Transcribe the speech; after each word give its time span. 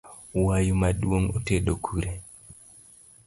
Wayu 0.43 0.73
maduong’ 0.81 1.27
otedo 1.37 1.73
kure? 1.83 2.11